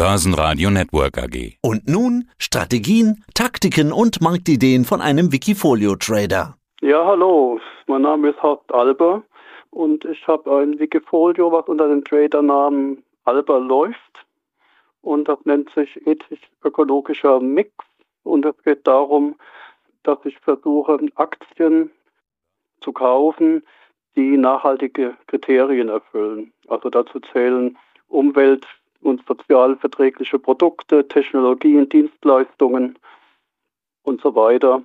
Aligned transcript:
Börsenradio 0.00 0.70
Network 0.70 1.18
AG. 1.18 1.58
Und 1.60 1.86
nun 1.86 2.30
Strategien, 2.38 3.22
Taktiken 3.34 3.92
und 3.92 4.22
Marktideen 4.22 4.86
von 4.86 5.02
einem 5.02 5.30
Wikifolio-Trader. 5.30 6.56
Ja, 6.80 7.04
hallo, 7.04 7.60
mein 7.86 8.00
Name 8.00 8.30
ist 8.30 8.42
Horst 8.42 8.72
Alber 8.72 9.22
und 9.68 10.06
ich 10.06 10.26
habe 10.26 10.50
ein 10.56 10.78
Wikifolio, 10.78 11.52
was 11.52 11.68
unter 11.68 11.86
dem 11.86 12.02
Tradernamen 12.02 13.04
Alber 13.24 13.60
läuft. 13.60 14.24
Und 15.02 15.28
das 15.28 15.38
nennt 15.44 15.68
sich 15.74 15.94
ethisch-ökologischer 16.06 17.38
Mix. 17.40 17.70
Und 18.22 18.46
es 18.46 18.56
geht 18.64 18.86
darum, 18.86 19.34
dass 20.04 20.16
ich 20.24 20.38
versuche, 20.38 20.98
Aktien 21.16 21.90
zu 22.80 22.92
kaufen, 22.92 23.62
die 24.16 24.38
nachhaltige 24.38 25.14
Kriterien 25.26 25.90
erfüllen. 25.90 26.54
Also 26.68 26.88
dazu 26.88 27.20
zählen 27.20 27.76
Umwelt- 28.08 28.79
und 29.02 29.24
sozialverträgliche 29.26 30.38
Produkte, 30.38 31.06
Technologien, 31.08 31.88
Dienstleistungen 31.88 32.98
und 34.02 34.20
so 34.20 34.34
weiter. 34.34 34.82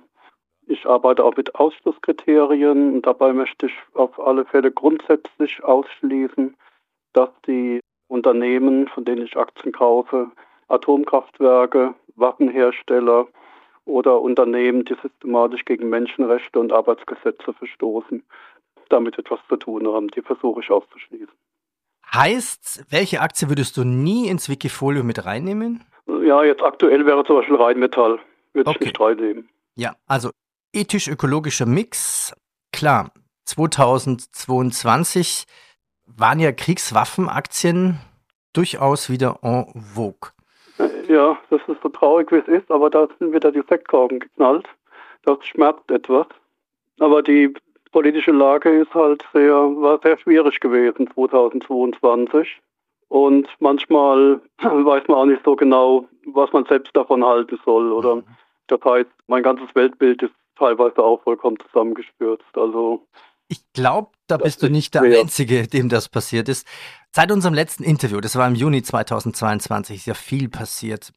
Ich 0.66 0.86
arbeite 0.86 1.24
auch 1.24 1.36
mit 1.36 1.54
Ausschlusskriterien 1.54 2.94
und 2.94 3.06
dabei 3.06 3.32
möchte 3.32 3.66
ich 3.66 3.74
auf 3.94 4.18
alle 4.18 4.44
Fälle 4.44 4.72
grundsätzlich 4.72 5.62
ausschließen, 5.62 6.56
dass 7.12 7.30
die 7.46 7.80
Unternehmen, 8.08 8.88
von 8.88 9.04
denen 9.04 9.24
ich 9.24 9.36
Aktien 9.36 9.72
kaufe, 9.72 10.30
Atomkraftwerke, 10.68 11.94
Waffenhersteller 12.16 13.28
oder 13.84 14.20
Unternehmen, 14.20 14.84
die 14.84 14.96
systematisch 15.00 15.64
gegen 15.64 15.88
Menschenrechte 15.88 16.58
und 16.58 16.72
Arbeitsgesetze 16.72 17.52
verstoßen, 17.52 18.24
damit 18.88 19.18
etwas 19.18 19.40
zu 19.48 19.56
tun 19.56 19.86
haben. 19.86 20.08
Die 20.08 20.22
versuche 20.22 20.60
ich 20.60 20.70
auszuschließen. 20.70 21.28
Heißt, 22.12 22.84
welche 22.90 23.20
Aktie 23.20 23.48
würdest 23.48 23.76
du 23.76 23.84
nie 23.84 24.28
ins 24.28 24.48
Wikifolio 24.48 25.02
mit 25.02 25.24
reinnehmen? 25.24 25.84
Ja, 26.24 26.44
jetzt 26.44 26.62
aktuell 26.62 27.04
wäre 27.04 27.24
zum 27.24 27.34
Beispiel 27.36 27.56
Rheinmetall. 27.56 28.20
Würde 28.52 28.70
okay. 28.70 28.78
ich 28.80 28.86
nicht 28.86 29.00
reinnehmen. 29.00 29.48
Ja, 29.74 29.96
also 30.06 30.30
ethisch-ökologischer 30.72 31.66
Mix. 31.66 32.32
Klar, 32.72 33.10
2022 33.44 35.46
waren 36.06 36.40
ja 36.40 36.52
Kriegswaffenaktien 36.52 37.98
durchaus 38.52 39.10
wieder 39.10 39.40
en 39.42 39.66
vogue. 39.74 40.30
Ja, 41.08 41.38
das 41.50 41.60
ist 41.68 41.82
so 41.82 41.88
traurig, 41.88 42.30
wie 42.32 42.36
es 42.36 42.48
ist, 42.48 42.70
aber 42.70 42.90
da 42.90 43.08
sind 43.18 43.32
wieder 43.32 43.52
die 43.52 43.62
Sektkorken 43.68 44.20
geknallt. 44.20 44.66
Das 45.24 45.44
schmerzt 45.46 45.90
etwas. 45.90 46.26
Aber 46.98 47.22
die 47.22 47.54
politische 47.92 48.32
Lage 48.32 48.70
ist 48.70 48.94
halt 48.94 49.24
sehr, 49.32 49.52
war 49.52 50.00
sehr 50.02 50.18
schwierig 50.18 50.60
gewesen 50.60 51.08
2022. 51.14 52.60
Und 53.08 53.48
manchmal 53.60 54.40
weiß 54.58 55.04
man 55.08 55.18
auch 55.18 55.26
nicht 55.26 55.42
so 55.44 55.56
genau, 55.56 56.06
was 56.26 56.52
man 56.52 56.64
selbst 56.66 56.94
davon 56.96 57.24
halten 57.24 57.58
soll. 57.64 57.92
Oder 57.92 58.16
mhm. 58.16 58.24
das 58.66 58.80
heißt, 58.84 59.10
mein 59.28 59.42
ganzes 59.42 59.68
Weltbild 59.74 60.22
ist 60.22 60.34
teilweise 60.58 60.98
auch 60.98 61.22
vollkommen 61.22 61.58
zusammengestürzt. 61.60 62.44
Also 62.54 63.06
ich 63.48 63.60
glaube, 63.72 64.10
da 64.26 64.38
bist 64.38 64.62
du 64.62 64.68
nicht 64.68 64.94
der. 64.94 65.02
Einzige, 65.02 65.68
dem 65.68 65.88
das 65.88 66.08
passiert 66.08 66.48
ist. 66.48 66.66
Seit 67.12 67.30
unserem 67.30 67.54
letzten 67.54 67.84
Interview, 67.84 68.20
das 68.20 68.36
war 68.36 68.48
im 68.48 68.54
Juni 68.54 68.82
2022, 68.82 69.98
ist 69.98 70.06
ja 70.06 70.14
viel 70.14 70.48
passiert. 70.48 71.12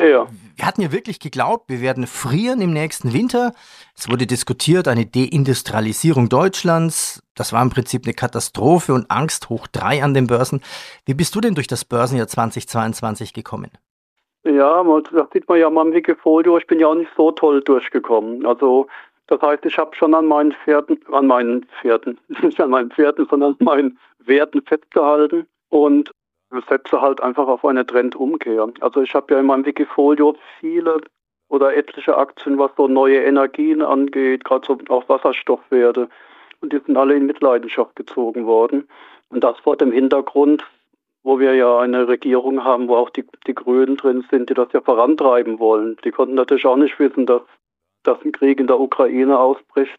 Ja. 0.00 0.26
Wir 0.56 0.66
hatten 0.66 0.82
ja 0.82 0.92
wirklich 0.92 1.20
geglaubt, 1.20 1.64
wir 1.68 1.80
werden 1.80 2.06
frieren 2.06 2.60
im 2.60 2.72
nächsten 2.72 3.12
Winter. 3.12 3.52
Es 3.96 4.10
wurde 4.10 4.26
diskutiert, 4.26 4.88
eine 4.88 5.06
Deindustrialisierung 5.06 6.28
Deutschlands. 6.28 7.22
Das 7.34 7.52
war 7.52 7.62
im 7.62 7.70
Prinzip 7.70 8.02
eine 8.04 8.14
Katastrophe 8.14 8.94
und 8.94 9.10
Angst 9.10 9.48
hoch 9.48 9.66
drei 9.66 10.02
an 10.02 10.14
den 10.14 10.26
Börsen. 10.26 10.60
Wie 11.06 11.14
bist 11.14 11.34
du 11.34 11.40
denn 11.40 11.54
durch 11.54 11.66
das 11.66 11.84
Börsenjahr 11.84 12.26
2022 12.26 13.32
gekommen? 13.32 13.70
Ja, 14.44 14.82
das 15.12 15.26
sieht 15.32 15.48
man 15.48 15.58
ja 15.58 15.70
mal 15.70 15.86
im 15.86 15.92
Wikifolio. 15.92 16.58
Ich 16.58 16.66
bin 16.66 16.80
ja 16.80 16.88
auch 16.88 16.94
nicht 16.94 17.10
so 17.16 17.30
toll 17.30 17.62
durchgekommen. 17.62 18.44
Also 18.44 18.88
das 19.28 19.40
heißt, 19.40 19.64
ich 19.64 19.78
habe 19.78 19.94
schon 19.94 20.14
an 20.14 20.26
meinen 20.26 20.52
Pferden, 20.52 21.00
an 21.12 21.26
meinen 21.26 21.64
Pferden, 21.80 22.18
nicht 22.42 22.60
an 22.60 22.70
meinen 22.70 22.90
Pferden, 22.90 23.26
sondern 23.30 23.56
an 23.58 23.64
meinen 23.64 23.98
Werten 24.18 24.62
festgehalten 24.62 25.46
und 25.68 26.10
setze 26.68 27.00
halt 27.00 27.20
einfach 27.20 27.48
auf 27.48 27.64
eine 27.64 27.86
Trendumkehr. 27.86 28.68
Also 28.80 29.02
ich 29.02 29.14
habe 29.14 29.34
ja 29.34 29.40
in 29.40 29.46
meinem 29.46 29.64
Wikifolio 29.64 30.36
viele 30.60 31.00
oder 31.48 31.76
etliche 31.76 32.16
Aktien, 32.16 32.58
was 32.58 32.70
so 32.76 32.88
neue 32.88 33.22
Energien 33.22 33.82
angeht, 33.82 34.44
gerade 34.44 34.66
so 34.66 34.78
auch 34.88 35.08
Wasserstoffwerte. 35.08 36.08
Und 36.60 36.72
die 36.72 36.78
sind 36.86 36.96
alle 36.96 37.14
in 37.14 37.26
Mitleidenschaft 37.26 37.96
gezogen 37.96 38.46
worden. 38.46 38.88
Und 39.28 39.44
das 39.44 39.58
vor 39.60 39.76
dem 39.76 39.92
Hintergrund, 39.92 40.64
wo 41.22 41.38
wir 41.38 41.54
ja 41.54 41.78
eine 41.78 42.08
Regierung 42.08 42.64
haben, 42.64 42.88
wo 42.88 42.96
auch 42.96 43.10
die, 43.10 43.24
die 43.46 43.54
Grünen 43.54 43.96
drin 43.96 44.24
sind, 44.30 44.50
die 44.50 44.54
das 44.54 44.72
ja 44.72 44.80
vorantreiben 44.80 45.58
wollen. 45.58 45.96
Die 46.04 46.10
konnten 46.10 46.34
natürlich 46.34 46.66
auch 46.66 46.76
nicht 46.76 46.98
wissen, 46.98 47.26
dass, 47.26 47.42
dass 48.02 48.22
ein 48.24 48.32
Krieg 48.32 48.58
in 48.58 48.66
der 48.66 48.80
Ukraine 48.80 49.38
ausbricht 49.38 49.98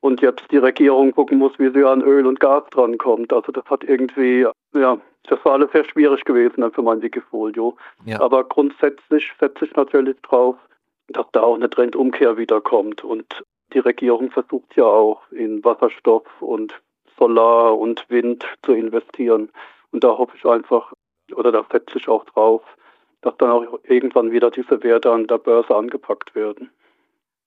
und 0.00 0.20
jetzt 0.20 0.50
die 0.50 0.58
Regierung 0.58 1.12
gucken 1.12 1.38
muss, 1.38 1.58
wie 1.58 1.70
sie 1.70 1.84
an 1.84 2.02
Öl 2.02 2.26
und 2.26 2.40
Gas 2.40 2.64
drankommt. 2.70 3.32
Also 3.32 3.52
das 3.52 3.64
hat 3.66 3.84
irgendwie, 3.84 4.46
ja, 4.74 4.98
das 5.24 5.44
war 5.44 5.54
alles 5.54 5.70
sehr 5.72 5.84
schwierig 5.84 6.24
gewesen 6.24 6.60
dann 6.60 6.72
für 6.72 6.82
mein 6.82 7.02
Wikifolio. 7.02 7.76
Ja. 8.04 8.20
Aber 8.20 8.44
grundsätzlich 8.44 9.32
setze 9.38 9.66
ich 9.66 9.74
natürlich 9.76 10.16
drauf, 10.22 10.56
dass 11.08 11.26
da 11.32 11.42
auch 11.42 11.54
eine 11.54 11.70
Trendumkehr 11.70 12.36
wiederkommt. 12.36 13.04
Und 13.04 13.44
die 13.72 13.80
Regierung 13.80 14.30
versucht 14.30 14.76
ja 14.76 14.84
auch 14.84 15.20
in 15.30 15.62
Wasserstoff 15.64 16.26
und 16.40 16.74
Solar 17.18 17.78
und 17.78 18.08
Wind 18.08 18.46
zu 18.62 18.72
investieren. 18.72 19.50
Und 19.92 20.04
da 20.04 20.16
hoffe 20.16 20.36
ich 20.36 20.44
einfach, 20.46 20.92
oder 21.34 21.52
da 21.52 21.64
setze 21.70 21.98
ich 21.98 22.08
auch 22.08 22.24
drauf, 22.24 22.62
dass 23.20 23.36
dann 23.38 23.50
auch 23.50 23.80
irgendwann 23.84 24.30
wieder 24.30 24.50
diese 24.50 24.82
Werte 24.82 25.10
an 25.10 25.26
der 25.26 25.38
Börse 25.38 25.74
angepackt 25.74 26.34
werden. 26.34 26.70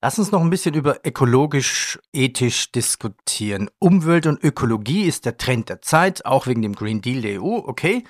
Lass 0.04 0.18
uns 0.18 0.32
noch 0.32 0.42
ein 0.42 0.50
bisschen 0.50 0.74
über 0.74 0.98
ökologisch-ethisch 1.06 2.72
diskutieren. 2.72 3.70
Umwelt 3.78 4.26
und 4.26 4.44
Ökologie 4.44 5.04
ist 5.04 5.26
der 5.26 5.38
Trend 5.38 5.70
der 5.70 5.84
Zeit, 5.84 6.26
auch 6.26 6.48
wegen 6.48 6.64
dem 6.64 6.74
Green 6.74 7.02
Deal 7.02 7.22
der 7.22 7.40
EU, 7.40 7.58
okay? 7.58 8.04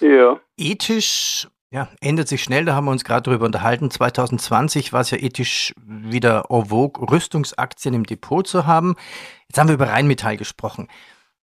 Ja. 0.00 0.38
Ethisch, 0.58 1.48
ja, 1.70 1.88
ändert 2.02 2.28
sich 2.28 2.42
schnell, 2.42 2.66
da 2.66 2.74
haben 2.74 2.84
wir 2.84 2.90
uns 2.90 3.02
gerade 3.02 3.30
drüber 3.30 3.46
unterhalten. 3.46 3.90
2020 3.90 4.92
war 4.92 5.00
es 5.00 5.10
ja 5.10 5.16
ethisch 5.16 5.72
wieder 5.86 6.44
en 6.50 6.66
vogue, 6.66 7.10
Rüstungsaktien 7.10 7.94
im 7.94 8.04
Depot 8.04 8.46
zu 8.46 8.66
haben. 8.66 8.96
Jetzt 9.48 9.58
haben 9.58 9.68
wir 9.68 9.74
über 9.74 9.88
Rheinmetall 9.88 10.36
gesprochen. 10.36 10.86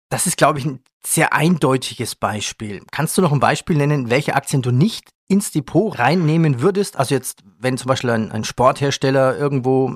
Das 0.09 0.25
ist, 0.25 0.37
glaube 0.37 0.57
ich, 0.57 0.65
ein 0.65 0.79
sehr 1.05 1.33
eindeutiges 1.33 2.15
Beispiel. 2.15 2.81
Kannst 2.91 3.15
du 3.15 3.21
noch 3.21 3.31
ein 3.31 3.39
Beispiel 3.39 3.77
nennen, 3.77 4.09
welche 4.09 4.33
Aktien 4.33 4.63
du 4.63 4.71
nicht 4.71 5.12
ins 5.27 5.51
Depot 5.51 5.97
reinnehmen 5.97 6.61
würdest? 6.61 6.97
Also 6.97 7.15
jetzt, 7.15 7.43
wenn 7.59 7.77
zum 7.77 7.89
Beispiel 7.89 8.09
ein, 8.09 8.31
ein 8.31 8.43
Sporthersteller 8.43 9.37
irgendwo 9.37 9.91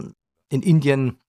in 0.49 0.61
Indien 0.61 1.19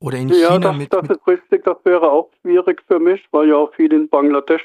oder 0.00 0.18
in 0.18 0.28
ja, 0.28 0.48
China 0.48 0.68
das, 0.68 0.76
mit. 0.76 0.92
Das 0.92 1.08
ist 1.08 1.26
richtig, 1.26 1.64
das 1.64 1.76
wäre 1.84 2.10
auch 2.10 2.30
schwierig 2.40 2.82
für 2.86 2.98
mich, 2.98 3.22
weil 3.30 3.48
ja 3.48 3.56
auch 3.56 3.72
viel 3.74 3.92
in 3.92 4.08
Bangladesch 4.08 4.64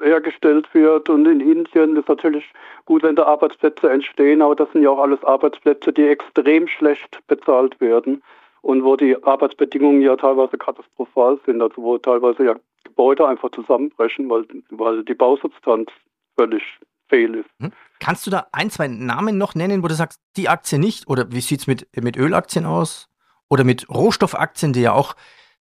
hergestellt 0.00 0.68
wird 0.74 1.08
und 1.08 1.26
in 1.26 1.40
Indien 1.40 1.96
ist 1.96 2.08
natürlich 2.08 2.44
gut, 2.84 3.02
wenn 3.02 3.16
da 3.16 3.24
Arbeitsplätze 3.24 3.90
entstehen, 3.90 4.42
aber 4.42 4.56
das 4.56 4.70
sind 4.72 4.82
ja 4.82 4.90
auch 4.90 4.98
alles 4.98 5.22
Arbeitsplätze, 5.24 5.92
die 5.92 6.06
extrem 6.06 6.68
schlecht 6.68 7.20
bezahlt 7.26 7.80
werden 7.80 8.22
und 8.62 8.82
wo 8.82 8.96
die 8.96 9.22
Arbeitsbedingungen 9.22 10.02
ja 10.02 10.16
teilweise 10.16 10.58
katastrophal 10.58 11.38
sind, 11.46 11.62
also 11.62 11.82
wo 11.82 11.96
teilweise 11.98 12.44
ja 12.44 12.56
Gebäude 12.84 13.26
einfach 13.26 13.50
zusammenbrechen, 13.50 14.28
weil, 14.28 14.44
weil 14.70 15.04
die 15.04 15.14
Bausubstanz 15.14 15.90
völlig 16.36 16.62
fehl 17.08 17.34
ist. 17.36 17.50
Hm? 17.60 17.72
Kannst 18.00 18.26
du 18.26 18.30
da 18.30 18.46
ein, 18.52 18.70
zwei 18.70 18.88
Namen 18.88 19.38
noch 19.38 19.54
nennen, 19.54 19.82
wo 19.82 19.88
du 19.88 19.94
sagst, 19.94 20.20
die 20.36 20.48
Aktie 20.48 20.78
nicht? 20.78 21.08
Oder 21.08 21.30
wie 21.30 21.40
sieht 21.40 21.60
es 21.60 21.66
mit, 21.66 21.86
mit 21.96 22.16
Ölaktien 22.16 22.66
aus? 22.66 23.08
Oder 23.48 23.64
mit 23.64 23.88
Rohstoffaktien, 23.88 24.72
die 24.72 24.82
ja 24.82 24.92
auch 24.92 25.14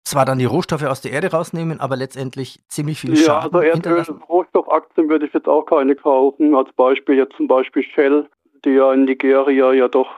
zwar 0.03 0.25
dann 0.25 0.37
die 0.37 0.45
Rohstoffe 0.45 0.83
aus 0.83 1.01
der 1.01 1.11
Erde 1.11 1.31
rausnehmen, 1.31 1.79
aber 1.79 1.95
letztendlich 1.95 2.59
ziemlich 2.67 2.99
viel 2.99 3.15
Schaden 3.15 3.51
Ja, 3.51 3.59
also 3.59 3.89
Erdöl, 3.89 4.05
Rohstoffaktien 4.29 5.09
würde 5.09 5.25
ich 5.25 5.33
jetzt 5.33 5.47
auch 5.47 5.63
keine 5.63 5.95
kaufen. 5.95 6.55
Als 6.55 6.71
Beispiel 6.73 7.15
jetzt 7.15 7.35
zum 7.35 7.47
Beispiel 7.47 7.83
Shell, 7.83 8.27
die 8.63 8.71
ja 8.71 8.93
in 8.93 9.05
Nigeria 9.05 9.73
ja 9.73 9.87
doch 9.87 10.09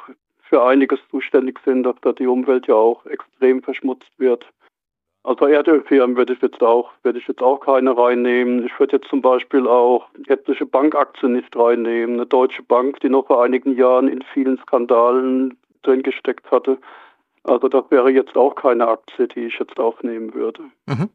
für 0.50 0.64
einiges 0.64 1.00
zuständig 1.10 1.60
sind, 1.66 1.84
dass 1.84 1.96
da 2.02 2.14
die 2.14 2.28
Umwelt 2.28 2.68
ja 2.68 2.76
auch 2.76 3.06
extrem 3.06 3.62
verschmutzt 3.64 4.12
wird. 4.18 4.46
Also 5.28 5.46
Erdölfirmen 5.46 6.16
würde 6.16 6.32
ich 6.32 6.42
jetzt 6.42 6.64
auch, 6.64 6.90
würde 7.04 7.20
ich 7.20 7.28
jetzt 7.28 7.42
auch 7.42 7.60
keine 7.60 7.98
reinnehmen. 7.98 8.66
Ich 8.66 8.80
würde 8.80 8.96
jetzt 8.96 9.10
zum 9.10 9.22
Beispiel 9.22 9.68
auch 9.68 10.08
etliche 10.28 10.66
Bankaktien 10.66 11.34
nicht 11.34 11.54
reinnehmen. 11.54 12.16
Eine 12.16 12.26
deutsche 12.26 12.64
Bank, 12.64 13.02
die 13.02 13.10
noch 13.10 13.28
vor 13.28 13.44
einigen 13.44 13.76
Jahren 13.76 14.08
in 14.08 14.24
vielen 14.34 14.58
Skandalen 14.60 15.58
drin 15.84 16.02
gesteckt 16.02 16.50
hatte. 16.50 16.78
Also 17.44 17.68
das 17.68 17.84
wäre 17.90 18.10
jetzt 18.10 18.38
auch 18.38 18.56
keine 18.56 18.88
Aktie, 18.88 19.28
die 19.28 19.48
ich 19.48 19.60
jetzt 19.60 19.78
aufnehmen 19.78 20.34
würde. 20.34 20.62
Mhm. 20.86 21.10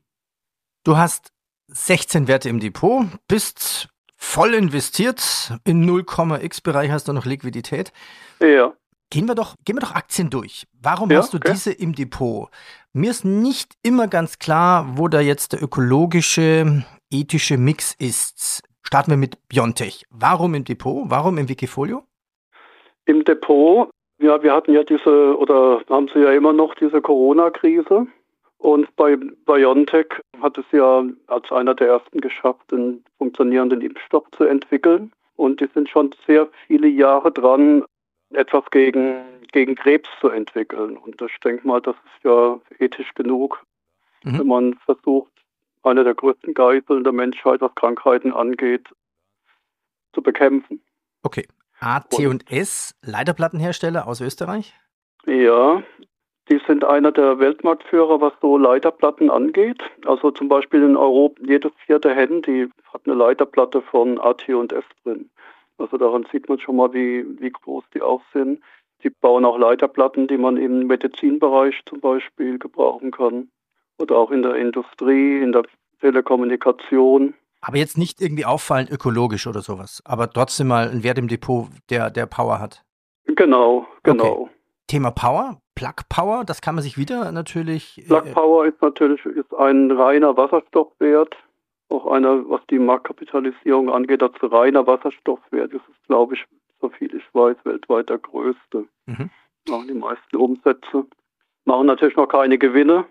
Du 0.84 0.98
hast 0.98 1.32
16 1.68 2.28
Werte 2.28 2.50
im 2.50 2.60
Depot, 2.60 3.06
bist 3.28 3.88
voll 4.14 4.52
investiert. 4.52 5.54
In 5.64 5.88
0,x 5.88 6.60
Bereich 6.60 6.90
hast 6.90 7.08
du 7.08 7.14
noch 7.14 7.24
Liquidität. 7.24 7.94
Ja. 8.40 8.74
Gehen 9.12 9.28
wir 9.28 9.34
doch, 9.34 9.56
gehen 9.66 9.76
wir 9.76 9.82
doch 9.82 9.94
Aktien 9.94 10.30
durch. 10.30 10.64
Warum 10.82 11.10
ja, 11.10 11.18
hast 11.18 11.34
du 11.34 11.36
okay. 11.36 11.52
diese 11.52 11.70
im 11.70 11.94
Depot? 11.94 12.48
Mir 12.94 13.10
ist 13.10 13.26
nicht 13.26 13.74
immer 13.82 14.08
ganz 14.08 14.38
klar, 14.38 14.86
wo 14.96 15.06
da 15.06 15.20
jetzt 15.20 15.52
der 15.52 15.62
ökologische, 15.62 16.82
ethische 17.10 17.58
Mix 17.58 17.94
ist. 17.98 18.62
starten 18.82 19.10
wir 19.10 19.18
mit 19.18 19.36
Biontech. 19.48 20.06
Warum 20.08 20.54
im 20.54 20.64
Depot? 20.64 21.10
Warum 21.10 21.36
im 21.36 21.50
Wikifolio? 21.50 22.04
Im 23.04 23.22
Depot, 23.24 23.90
ja, 24.18 24.42
wir 24.42 24.54
hatten 24.54 24.72
ja 24.72 24.82
diese, 24.82 25.36
oder 25.36 25.82
haben 25.90 26.08
sie 26.14 26.20
ja 26.20 26.32
immer 26.32 26.54
noch 26.54 26.74
diese 26.76 27.02
Corona-Krise. 27.02 28.06
Und 28.56 28.96
bei 28.96 29.16
BioNTech 29.44 30.06
hat 30.40 30.56
es 30.56 30.64
ja 30.72 31.04
als 31.26 31.52
einer 31.52 31.74
der 31.74 31.88
ersten 31.88 32.22
geschafft, 32.22 32.72
einen 32.72 33.04
funktionierenden 33.18 33.82
Impfstoff 33.82 34.24
zu 34.32 34.44
entwickeln. 34.44 35.12
Und 35.36 35.60
die 35.60 35.68
sind 35.74 35.90
schon 35.90 36.14
sehr 36.26 36.48
viele 36.66 36.88
Jahre 36.88 37.30
dran, 37.30 37.84
etwas 38.34 38.64
gegen, 38.70 39.24
gegen 39.52 39.74
Krebs 39.74 40.08
zu 40.20 40.28
entwickeln. 40.28 40.96
Und 40.96 41.20
ich 41.20 41.38
denke 41.40 41.66
mal, 41.66 41.80
das 41.80 41.96
ist 41.96 42.24
ja 42.24 42.58
ethisch 42.78 43.14
genug, 43.14 43.64
mhm. 44.24 44.38
wenn 44.38 44.46
man 44.46 44.74
versucht, 44.84 45.32
eine 45.82 46.04
der 46.04 46.14
größten 46.14 46.54
Geiseln 46.54 47.04
der 47.04 47.12
Menschheit, 47.12 47.60
was 47.60 47.74
Krankheiten 47.74 48.32
angeht, 48.32 48.88
zu 50.12 50.22
bekämpfen. 50.22 50.80
Okay. 51.22 51.46
AT&S, 51.80 52.94
Leiterplattenhersteller 53.02 54.06
aus 54.06 54.20
Österreich? 54.20 54.72
Ja, 55.26 55.82
die 56.48 56.60
sind 56.66 56.84
einer 56.84 57.10
der 57.12 57.38
Weltmarktführer, 57.38 58.20
was 58.20 58.32
so 58.40 58.56
Leiterplatten 58.56 59.30
angeht. 59.30 59.82
Also 60.06 60.30
zum 60.30 60.48
Beispiel 60.48 60.82
in 60.82 60.96
Europa, 60.96 61.40
jedes 61.44 61.72
vierte 61.86 62.14
Handy 62.14 62.68
hat 62.92 63.02
eine 63.04 63.14
Leiterplatte 63.14 63.82
von 63.82 64.20
AT&S 64.20 64.84
drin. 65.02 65.30
Also 65.78 65.96
daran 65.96 66.26
sieht 66.30 66.48
man 66.48 66.58
schon 66.58 66.76
mal, 66.76 66.92
wie, 66.92 67.24
wie 67.40 67.50
groß 67.50 67.84
die 67.94 68.02
auch 68.02 68.22
sind. 68.32 68.60
Die 69.02 69.10
bauen 69.10 69.44
auch 69.44 69.58
Leiterplatten, 69.58 70.28
die 70.28 70.38
man 70.38 70.56
im 70.56 70.86
Medizinbereich 70.86 71.74
zum 71.86 72.00
Beispiel 72.00 72.58
gebrauchen 72.58 73.10
kann. 73.10 73.48
Oder 73.98 74.16
auch 74.16 74.30
in 74.30 74.42
der 74.42 74.54
Industrie, 74.56 75.42
in 75.42 75.52
der 75.52 75.64
Telekommunikation. 76.00 77.34
Aber 77.60 77.76
jetzt 77.76 77.96
nicht 77.96 78.20
irgendwie 78.20 78.44
auffallend 78.44 78.90
ökologisch 78.90 79.46
oder 79.46 79.60
sowas, 79.60 80.02
aber 80.04 80.28
trotzdem 80.28 80.66
mal 80.68 80.88
ein 80.88 81.04
Wert 81.04 81.18
im 81.18 81.28
Depot, 81.28 81.68
der, 81.90 82.10
der 82.10 82.26
Power 82.26 82.58
hat. 82.58 82.84
Genau, 83.26 83.86
genau. 84.02 84.42
Okay. 84.42 84.50
Thema 84.88 85.12
Power, 85.12 85.60
Plug 85.76 85.94
Power, 86.08 86.44
das 86.44 86.60
kann 86.60 86.74
man 86.74 86.82
sich 86.82 86.98
wieder 86.98 87.30
natürlich. 87.30 87.98
Äh, 87.98 88.02
Plug 88.02 88.32
Power 88.34 88.66
ist 88.66 88.82
natürlich 88.82 89.24
ist 89.24 89.54
ein 89.54 89.90
reiner 89.92 90.36
Wasserstoffwert. 90.36 91.36
Auch 91.92 92.06
einer, 92.06 92.48
was 92.48 92.62
die 92.70 92.78
Marktkapitalisierung 92.78 93.90
angeht, 93.90 94.22
als 94.22 94.34
reiner 94.40 94.86
Wasserstoffwert 94.86 95.74
ist 95.74 95.82
es, 95.90 96.06
glaube 96.06 96.34
ich, 96.34 96.44
so 96.80 96.88
viel 96.88 97.14
ich 97.14 97.22
weiß, 97.34 97.56
weltweit 97.64 98.08
der 98.08 98.16
größte. 98.16 98.86
Mhm. 99.04 99.28
Machen 99.68 99.88
die 99.88 99.94
meisten 99.94 100.36
Umsätze. 100.36 101.06
Machen 101.66 101.86
natürlich 101.86 102.16
noch 102.16 102.28
keine 102.28 102.56
Gewinne. 102.56 103.04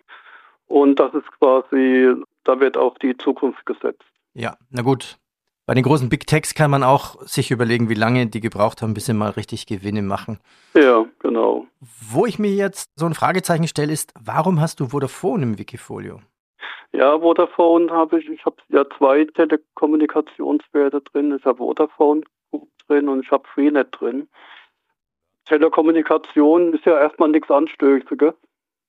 Und 0.65 0.99
das 0.99 1.13
ist 1.13 1.31
quasi, 1.39 2.11
da 2.43 2.59
wird 2.59 2.75
auch 2.75 2.97
die 2.97 3.15
Zukunft 3.17 3.63
gesetzt. 3.67 4.03
Ja, 4.33 4.57
na 4.71 4.81
gut, 4.81 5.19
bei 5.67 5.75
den 5.75 5.83
großen 5.83 6.09
Big 6.09 6.25
Techs 6.25 6.55
kann 6.55 6.71
man 6.71 6.81
auch 6.81 7.21
sich 7.21 7.51
überlegen, 7.51 7.87
wie 7.87 7.93
lange 7.93 8.25
die 8.25 8.41
gebraucht 8.41 8.81
haben, 8.81 8.95
bis 8.95 9.05
sie 9.05 9.13
mal 9.13 9.29
richtig 9.29 9.67
Gewinne 9.67 10.01
machen. 10.01 10.39
Ja, 10.73 11.05
genau. 11.19 11.67
Wo 11.79 12.25
ich 12.25 12.39
mir 12.39 12.51
jetzt 12.51 12.89
so 12.95 13.05
ein 13.05 13.13
Fragezeichen 13.13 13.67
stelle, 13.67 13.93
ist, 13.93 14.11
warum 14.19 14.59
hast 14.59 14.79
du 14.79 14.87
Vodafone 14.87 15.43
im 15.43 15.57
Wikifolio? 15.59 16.19
Ja, 16.91 17.19
Vodafone 17.19 17.91
habe 17.91 18.19
ich, 18.19 18.29
ich 18.29 18.45
habe 18.45 18.57
ja 18.69 18.83
zwei 18.97 19.25
Telekommunikationswerte 19.25 21.01
drin. 21.01 21.35
Ich 21.37 21.45
habe 21.45 21.57
Vodafone 21.57 22.21
drin 22.87 23.07
und 23.07 23.23
ich 23.23 23.31
habe 23.31 23.47
Freenet 23.47 23.87
drin. 23.91 24.27
Telekommunikation 25.45 26.73
ist 26.73 26.85
ja 26.85 26.99
erstmal 26.99 27.29
nichts 27.29 27.49
Anstößiges, 27.49 28.33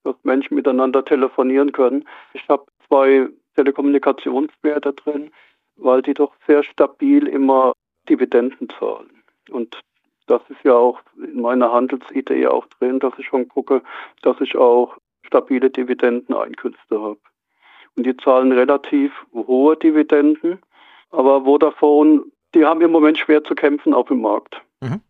dass 0.05 0.17
Menschen 0.23 0.55
miteinander 0.55 1.05
telefonieren 1.05 1.73
können. 1.73 2.09
Ich 2.35 2.49
habe 2.49 2.67
zwei 2.89 3.29
Telekommunikationswerte 3.55 4.93
drin 4.93 5.31
weil 5.77 6.03
die 6.03 6.15
doch 6.15 6.35
sehr 6.47 6.63
stabil 6.63 7.27
immer 7.27 7.73
Dividenden 8.09 8.69
zahlen. 8.79 9.23
Und 9.51 9.81
das 10.27 10.43
ist 10.49 10.63
ja 10.65 10.75
auch 10.75 11.01
in 11.17 11.41
meiner 11.41 11.73
Handelsidee 11.73 12.47
auch 12.47 12.67
drin, 12.67 13.01
dass 13.01 13.13
ich 13.19 13.27
schon 13.27 13.49
gucke, 13.49 13.83
dass 14.23 14.41
ich 14.41 14.57
auch 14.57 14.97
stabile 15.27 15.71
Dividendeneinkünfte 15.71 17.01
habe. 17.01 17.21
Und 17.97 18.05
die 18.07 18.17
zahlen 18.17 18.53
relativ 18.53 19.13
hohe 19.35 19.77
Dividenden, 19.77 20.59
aber 21.11 21.45
Vodafone, 21.45 22.23
die 22.55 22.65
haben 22.65 22.81
im 22.81 22.91
Moment 22.91 23.19
schwer 23.19 23.45
zu 23.45 23.55
kämpfen 23.55 23.93
auf 23.93 24.09
dem 24.09 24.23
Markt. 24.23 24.61
Mhm. 24.81 25.01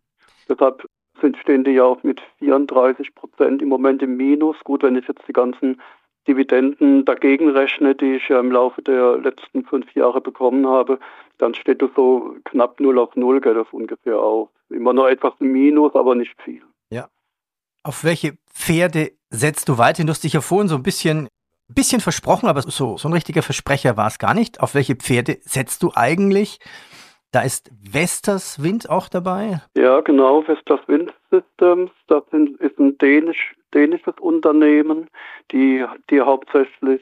Deshalb 0.49 0.85
sind, 1.21 1.37
stehen 1.39 1.65
die 1.65 1.73
ja 1.73 1.85
auch 1.85 2.03
mit 2.03 2.21
34 2.39 3.15
Prozent 3.15 3.63
im 3.63 3.69
Moment 3.69 4.03
im 4.03 4.17
Minus. 4.17 4.57
Gut, 4.65 4.83
wenn 4.83 4.97
ich 4.97 5.07
jetzt 5.07 5.27
die 5.29 5.33
ganzen 5.33 5.81
Dividenden 6.29 7.05
dagegen 7.05 7.51
rechne, 7.51 7.95
die 7.95 8.17
ich 8.17 8.29
ja 8.29 8.39
im 8.39 8.53
Laufe 8.53 8.83
der 8.83 9.19
letzten 9.19 9.65
fünf 9.65 9.93
Jahre 9.95 10.21
bekommen 10.21 10.67
habe, 10.67 10.99
dann 11.39 11.55
steht 11.55 11.83
das 11.83 11.91
so 11.97 12.37
knapp 12.45 12.79
0 12.79 12.99
auf 12.99 13.17
0, 13.17 13.41
geht 13.41 13.57
das 13.57 13.67
ungefähr 13.73 14.19
auf. 14.19 14.49
Immer 14.69 14.93
noch 14.93 15.07
etwas 15.07 15.35
im 15.41 15.53
Minus, 15.53 15.95
aber 15.95 16.15
nicht 16.15 16.41
viel. 16.43 16.63
Ja. 16.91 17.09
Auf 17.83 18.05
welche 18.05 18.37
Pferde 18.53 19.13
setzt 19.31 19.69
du 19.69 19.79
weiter? 19.79 20.05
Du 20.05 20.11
hast 20.11 20.23
dich 20.23 20.35
ja 20.35 20.41
vorhin 20.41 20.69
so 20.69 20.77
ein 20.77 20.83
bisschen, 20.83 21.29
bisschen 21.75 22.01
versprochen, 22.01 22.49
aber 22.49 22.63
so, 22.63 22.97
so 22.97 23.09
ein 23.09 23.13
richtiger 23.13 23.43
Versprecher 23.43 23.97
war 23.97 24.09
es 24.09 24.19
gar 24.19 24.35
nicht. 24.35 24.61
Auf 24.61 24.75
welche 24.75 24.97
Pferde 24.97 25.39
setzt 25.43 25.83
du 25.83 25.93
eigentlich? 25.95 26.59
Da 27.33 27.41
ist 27.41 27.71
Vestas 27.81 28.63
Wind 28.63 28.91
auch 28.91 29.09
dabei? 29.09 29.63
Ja, 29.75 30.01
genau, 30.01 30.43
Vestas 30.43 30.81
Wind 30.87 31.15
Systems. 31.31 31.91
Das 32.07 32.23
ist 32.59 32.79
ein 32.79 32.99
dänisch, 32.99 33.55
dänisches 33.73 34.15
Unternehmen, 34.21 35.09
die, 35.51 35.85
die 36.11 36.21
hauptsächlich 36.21 37.01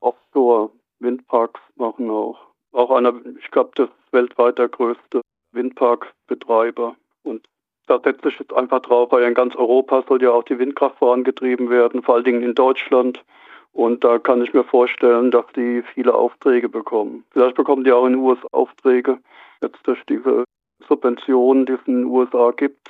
Offshore-Windparks 0.00 1.60
machen 1.76 2.10
auch. 2.10 2.38
Auch 2.72 2.90
einer, 2.90 3.14
ich 3.38 3.50
glaube, 3.50 3.70
das 3.74 3.88
weltweit 4.12 4.58
der 4.58 4.68
größte 4.68 5.22
Windparkbetreiber. 5.52 6.94
Und 7.22 7.46
da 7.86 7.98
setze 8.04 8.28
ich 8.28 8.38
jetzt 8.38 8.52
einfach 8.52 8.82
drauf, 8.82 9.10
weil 9.12 9.24
in 9.24 9.34
ganz 9.34 9.56
Europa 9.56 10.04
soll 10.06 10.22
ja 10.22 10.30
auch 10.30 10.44
die 10.44 10.58
Windkraft 10.58 10.98
vorangetrieben 10.98 11.70
werden, 11.70 12.02
vor 12.02 12.16
allen 12.16 12.24
Dingen 12.24 12.42
in 12.42 12.54
Deutschland. 12.54 13.24
Und 13.72 14.02
da 14.04 14.18
kann 14.18 14.42
ich 14.42 14.52
mir 14.52 14.64
vorstellen, 14.64 15.30
dass 15.30 15.46
die 15.54 15.82
viele 15.94 16.14
Aufträge 16.14 16.68
bekommen. 16.68 17.24
Vielleicht 17.30 17.56
bekommen 17.56 17.84
die 17.84 17.92
auch 17.92 18.06
in 18.06 18.14
den 18.14 18.22
USA 18.22 18.46
Aufträge, 18.52 19.18
jetzt 19.62 19.78
durch 19.84 20.02
diese 20.08 20.44
Subventionen, 20.88 21.66
die 21.66 21.72
es 21.72 21.80
in 21.86 22.02
den 22.02 22.04
USA 22.06 22.50
gibt. 22.50 22.88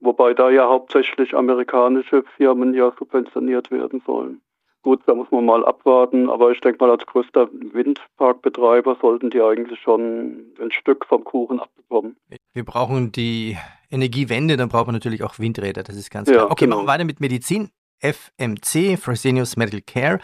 Wobei 0.00 0.32
da 0.32 0.50
ja 0.50 0.66
hauptsächlich 0.66 1.34
amerikanische 1.34 2.22
Firmen 2.36 2.74
ja 2.74 2.92
subventioniert 2.98 3.70
werden 3.70 4.02
sollen. 4.06 4.40
Gut, 4.82 5.02
da 5.04 5.14
muss 5.14 5.30
man 5.30 5.44
mal 5.44 5.62
abwarten, 5.66 6.30
aber 6.30 6.52
ich 6.52 6.60
denke 6.60 6.82
mal, 6.82 6.90
als 6.90 7.04
größter 7.04 7.50
Windparkbetreiber 7.52 8.96
sollten 8.98 9.28
die 9.28 9.42
eigentlich 9.42 9.78
schon 9.80 10.54
ein 10.58 10.72
Stück 10.72 11.04
vom 11.04 11.22
Kuchen 11.22 11.60
abbekommen. 11.60 12.16
Wir 12.54 12.64
brauchen 12.64 13.12
die 13.12 13.58
Energiewende, 13.90 14.56
dann 14.56 14.70
brauchen 14.70 14.88
wir 14.88 14.92
natürlich 14.92 15.22
auch 15.22 15.38
Windräder, 15.38 15.82
das 15.82 15.96
ist 15.96 16.10
ganz 16.10 16.30
klar. 16.30 16.44
Ja, 16.44 16.50
okay, 16.50 16.64
genau. 16.64 16.76
machen 16.76 16.86
wir 16.86 16.92
weiter 16.92 17.04
mit 17.04 17.20
Medizin. 17.20 17.68
FMC, 18.00 18.96
Fresenius 18.96 19.56
Medical 19.56 19.82
Care. 19.82 20.18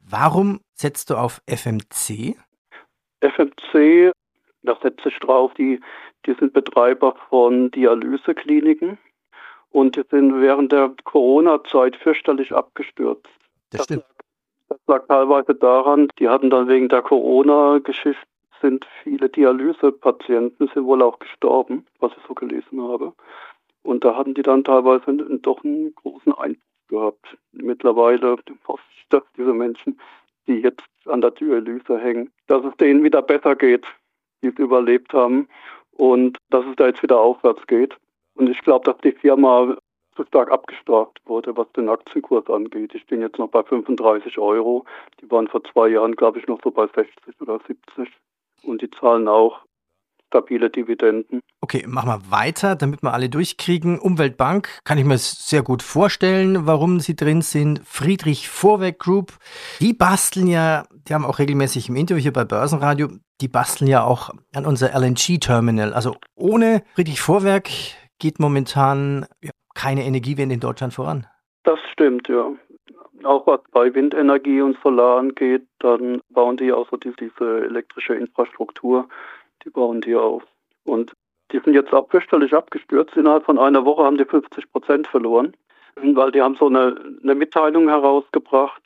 Warum 0.00 0.60
setzt 0.74 1.10
du 1.10 1.16
auf 1.16 1.40
FMC? 1.46 2.36
FMC, 3.20 4.12
da 4.62 4.76
setze 4.82 5.08
ich 5.08 5.18
drauf, 5.18 5.52
die, 5.54 5.80
die 6.26 6.34
sind 6.34 6.52
Betreiber 6.52 7.14
von 7.28 7.70
Dialysekliniken 7.70 8.98
und 9.70 9.96
die 9.96 10.04
sind 10.10 10.40
während 10.40 10.72
der 10.72 10.92
Corona-Zeit 11.04 11.96
fürchterlich 11.96 12.52
abgestürzt. 12.52 13.28
Das 13.70 13.84
stimmt. 13.84 14.04
Das 14.68 14.78
lag 14.86 15.06
teilweise 15.06 15.54
daran, 15.54 16.08
die 16.18 16.28
hatten 16.28 16.50
dann 16.50 16.68
wegen 16.68 16.88
der 16.88 17.02
Corona-Geschichte 17.02 18.24
sind 18.60 18.86
viele 19.02 19.28
Dialysepatienten 19.28 20.68
sind 20.74 20.84
wohl 20.84 21.02
auch 21.02 21.18
gestorben, 21.18 21.86
was 21.98 22.12
ich 22.12 22.22
so 22.28 22.34
gelesen 22.34 22.82
habe. 22.82 23.12
Und 23.82 24.04
da 24.04 24.16
hatten 24.16 24.34
die 24.34 24.42
dann 24.42 24.64
teilweise 24.64 25.12
doch 25.38 25.64
einen 25.64 25.94
großen 25.94 26.32
Einfluss 26.34 26.69
gehabt. 26.90 27.38
Mittlerweile 27.52 28.36
hoffe 28.68 28.82
ich, 28.96 29.06
dass 29.08 29.22
diese 29.36 29.54
Menschen, 29.54 29.98
die 30.46 30.60
jetzt 30.60 30.84
an 31.06 31.22
der 31.22 31.30
Dialyse 31.30 31.98
hängen, 31.98 32.30
dass 32.46 32.64
es 32.64 32.76
denen 32.76 33.02
wieder 33.02 33.22
besser 33.22 33.56
geht, 33.56 33.86
die 34.42 34.48
es 34.48 34.58
überlebt 34.58 35.14
haben 35.14 35.48
und 35.92 36.36
dass 36.50 36.66
es 36.66 36.76
da 36.76 36.88
jetzt 36.88 37.02
wieder 37.02 37.18
aufwärts 37.18 37.66
geht. 37.66 37.96
Und 38.34 38.50
ich 38.50 38.60
glaube, 38.60 38.84
dass 38.84 39.00
die 39.00 39.12
Firma 39.12 39.76
zu 40.16 40.24
stark 40.24 40.50
abgestraft 40.50 41.20
wurde, 41.24 41.56
was 41.56 41.70
den 41.72 41.88
Aktienkurs 41.88 42.48
angeht. 42.48 42.94
Ich 42.94 43.06
bin 43.06 43.20
jetzt 43.20 43.38
noch 43.38 43.48
bei 43.48 43.62
35 43.62 44.38
Euro. 44.38 44.84
Die 45.20 45.30
waren 45.30 45.48
vor 45.48 45.62
zwei 45.64 45.88
Jahren, 45.88 46.16
glaube 46.16 46.38
ich, 46.38 46.46
noch 46.46 46.60
so 46.62 46.70
bei 46.70 46.86
60 46.86 47.40
oder 47.40 47.60
70. 47.66 48.08
Und 48.62 48.82
die 48.82 48.90
zahlen 48.90 49.28
auch 49.28 49.60
stabile 50.30 50.70
Dividenden. 50.70 51.42
Okay, 51.60 51.84
machen 51.86 52.08
wir 52.08 52.30
weiter, 52.30 52.76
damit 52.76 53.02
wir 53.02 53.12
alle 53.12 53.28
durchkriegen. 53.28 53.98
Umweltbank 53.98 54.68
kann 54.84 54.96
ich 54.96 55.04
mir 55.04 55.18
sehr 55.18 55.62
gut 55.62 55.82
vorstellen, 55.82 56.66
warum 56.66 57.00
sie 57.00 57.16
drin 57.16 57.42
sind. 57.42 57.80
Friedrich 57.84 58.48
Vorwerk 58.48 59.00
Group, 59.00 59.32
die 59.80 59.92
basteln 59.92 60.46
ja, 60.46 60.84
die 61.08 61.14
haben 61.14 61.24
auch 61.24 61.38
regelmäßig 61.38 61.88
im 61.88 61.96
Interview 61.96 62.22
hier 62.22 62.32
bei 62.32 62.44
Börsenradio, 62.44 63.08
die 63.40 63.48
basteln 63.48 63.88
ja 63.88 64.04
auch 64.04 64.30
an 64.54 64.66
unser 64.66 64.94
LNG-Terminal. 64.94 65.92
Also 65.92 66.16
ohne 66.36 66.82
Friedrich 66.94 67.20
Vorwerk 67.20 67.68
geht 68.18 68.38
momentan 68.38 69.26
keine 69.74 70.04
Energiewende 70.04 70.54
in 70.54 70.60
Deutschland 70.60 70.94
voran. 70.94 71.26
Das 71.64 71.78
stimmt, 71.92 72.28
ja. 72.28 72.52
Auch 73.24 73.46
was 73.46 73.60
bei 73.72 73.94
Windenergie 73.94 74.62
und 74.62 74.78
Solar 74.82 75.18
angeht, 75.18 75.66
dann 75.80 76.22
bauen 76.30 76.56
die 76.56 76.72
auch 76.72 76.88
so 76.90 76.96
diese 76.96 77.64
elektrische 77.64 78.14
Infrastruktur 78.14 79.08
Die 79.64 79.70
bauen 79.70 80.00
die 80.00 80.14
auf. 80.14 80.42
Und 80.84 81.12
die 81.52 81.60
sind 81.60 81.74
jetzt 81.74 81.92
auch 81.92 82.08
fürchterlich 82.08 82.54
abgestürzt. 82.54 83.16
Innerhalb 83.16 83.44
von 83.44 83.58
einer 83.58 83.84
Woche 83.84 84.04
haben 84.04 84.18
die 84.18 84.24
50 84.24 84.70
Prozent 84.72 85.06
verloren, 85.06 85.56
weil 85.96 86.32
die 86.32 86.42
haben 86.42 86.56
so 86.56 86.66
eine, 86.66 86.96
eine 87.22 87.34
Mitteilung 87.34 87.88
herausgebracht, 87.88 88.82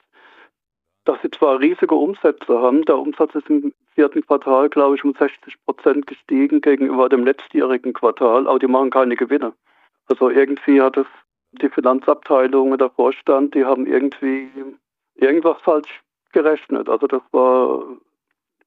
dass 1.04 1.20
sie 1.22 1.30
zwar 1.30 1.60
riesige 1.60 1.94
Umsätze 1.94 2.58
haben. 2.58 2.82
Der 2.86 2.98
Umsatz 2.98 3.34
ist 3.34 3.48
im 3.50 3.74
vierten 3.94 4.26
Quartal, 4.26 4.68
glaube 4.68 4.96
ich, 4.96 5.04
um 5.04 5.14
60 5.14 5.54
Prozent 5.64 6.06
gestiegen 6.06 6.60
gegenüber 6.60 7.08
dem 7.08 7.24
letztjährigen 7.24 7.92
Quartal, 7.92 8.48
aber 8.48 8.58
die 8.58 8.66
machen 8.66 8.90
keine 8.90 9.16
Gewinne. 9.16 9.52
Also 10.08 10.30
irgendwie 10.30 10.80
hat 10.80 10.96
es 10.96 11.06
die 11.52 11.68
Finanzabteilung 11.68 12.72
und 12.72 12.80
der 12.80 12.90
Vorstand, 12.90 13.54
die 13.54 13.64
haben 13.64 13.86
irgendwie 13.86 14.50
irgendwas 15.14 15.60
falsch 15.62 16.02
gerechnet. 16.32 16.88
Also 16.88 17.06
das 17.06 17.22
war, 17.30 17.84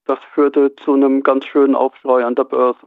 das 0.08 0.18
führte 0.34 0.74
zu 0.84 0.94
einem 0.94 1.22
ganz 1.22 1.44
schönen 1.46 1.74
Aufschrei 1.74 2.24
an 2.24 2.34
der 2.34 2.44
Börse. 2.44 2.80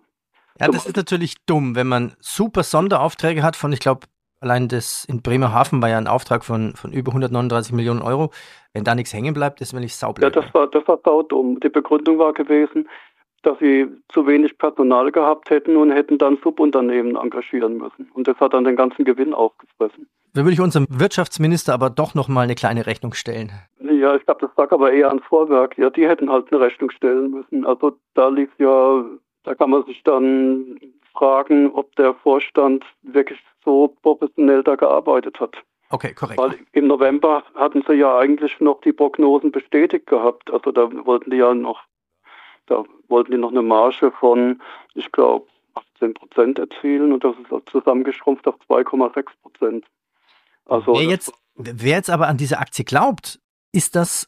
Ja, 0.60 0.68
das 0.68 0.86
ist 0.86 0.98
natürlich 0.98 1.36
dumm, 1.46 1.76
wenn 1.76 1.88
man 1.88 2.14
super 2.20 2.64
Sonderaufträge 2.64 3.42
hat 3.42 3.56
von, 3.56 3.72
ich 3.72 3.80
glaube, 3.80 4.02
allein 4.42 4.68
das 4.68 5.06
in 5.06 5.22
Bremerhaven 5.22 5.82
war 5.82 5.90
ja 5.90 5.98
ein 5.98 6.08
Auftrag 6.08 6.44
von, 6.44 6.76
von 6.76 6.92
über 6.92 7.12
139 7.12 7.74
Millionen 7.74 8.02
Euro. 8.02 8.32
Wenn 8.74 8.84
da 8.84 8.96
nichts 8.96 9.14
hängen 9.14 9.34
bleibt, 9.34 9.62
ist 9.62 9.74
wirklich 9.74 9.96
saublöd. 9.96 10.36
Ja, 10.36 10.42
das 10.42 10.54
war, 10.54 10.68
das 10.68 10.88
war 10.88 11.00
saudumm. 11.04 11.60
Die 11.60 11.70
Begründung 11.70 12.18
war 12.20 12.34
gewesen, 12.34 12.90
dass 13.44 13.58
sie 13.60 13.88
zu 14.10 14.28
wenig 14.28 14.58
Personal 14.58 15.12
gehabt 15.12 15.50
hätten 15.50 15.76
und 15.78 15.92
hätten 15.92 16.18
dann 16.18 16.38
Subunternehmen 16.44 17.16
engagieren 17.16 17.78
müssen. 17.78 18.10
Und 18.14 18.28
das 18.28 18.38
hat 18.40 18.54
dann 18.54 18.64
den 18.64 18.76
ganzen 18.76 19.06
Gewinn 19.06 19.34
aufgefressen. 19.34 20.08
Da 20.34 20.42
würde 20.42 20.54
ich 20.54 20.62
unserem 20.62 20.88
Wirtschaftsminister 20.90 21.74
aber 21.74 21.90
doch 21.90 22.16
nochmal 22.16 22.46
eine 22.46 22.56
kleine 22.56 22.86
Rechnung 22.86 23.14
stellen. 23.14 23.52
Ja, 23.82 24.16
ich 24.16 24.26
glaube, 24.26 24.48
das 24.48 24.56
lag 24.56 24.72
aber 24.72 24.94
eher 24.94 25.10
ans 25.10 25.26
Vorwerk. 25.26 25.78
Ja, 25.78 25.90
die 25.90 26.08
hätten 26.08 26.30
halt 26.30 26.52
eine 26.52 26.62
Rechnung 26.62 26.90
stellen 26.92 27.32
müssen. 27.32 27.66
Also 27.66 27.98
da 28.14 28.30
lief 28.30 28.50
ja, 28.58 29.04
da 29.44 29.56
kann 29.56 29.72
man 29.72 29.84
sich 29.86 30.02
dann 30.04 30.80
fragen, 31.14 31.72
ob 31.72 31.96
der 31.98 32.14
Vorstand 32.14 32.86
wirklich 33.02 33.40
so 33.66 33.96
professionell 34.02 34.64
da 34.64 34.76
gearbeitet 34.76 35.40
hat. 35.40 35.56
Okay, 35.90 36.14
korrekt. 36.14 36.40
Weil 36.40 36.58
im 36.72 36.88
November 36.88 37.44
hatten 37.56 37.84
sie 37.86 37.96
ja 37.96 38.18
eigentlich 38.18 38.60
noch 38.62 38.80
die 38.82 38.94
Prognosen 38.94 39.52
bestätigt 39.52 40.08
gehabt. 40.08 40.52
Also 40.52 40.72
da 40.72 40.90
wollten 41.06 41.32
die 41.32 41.38
ja 41.38 41.54
noch 41.54 41.84
da 42.72 42.84
wollten 43.10 43.32
die 43.32 43.38
noch 43.38 43.52
eine 43.52 43.62
Marge 43.62 44.12
von, 44.12 44.62
ich 44.94 45.12
glaube, 45.12 45.48
18 45.96 46.14
Prozent 46.14 46.60
erzielen 46.60 47.12
und 47.12 47.24
das 47.24 47.36
ist 47.38 47.70
zusammengeschrumpft 47.70 48.48
auf 48.48 48.56
2,6 48.70 49.26
Prozent. 49.42 49.86
Also 50.66 50.94
wer 50.94 51.04
jetzt, 51.04 51.34
wer 51.56 51.98
jetzt 51.98 52.10
aber 52.10 52.28
an 52.28 52.38
diese 52.38 52.60
Aktie 52.60 52.86
glaubt, 52.86 53.40
ist 53.74 53.96
das 53.96 54.28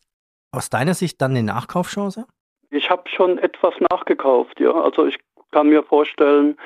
aus 0.51 0.69
deiner 0.69 0.93
Sicht 0.93 1.21
dann 1.21 1.31
eine 1.31 1.43
Nachkaufchance? 1.43 2.25
Ich 2.69 2.89
habe 2.89 3.09
schon 3.09 3.37
etwas 3.37 3.73
nachgekauft, 3.91 4.59
ja. 4.59 4.71
Also 4.71 5.05
ich 5.05 5.19
kann 5.51 5.69
mir 5.69 5.83
vorstellen, 5.83 6.57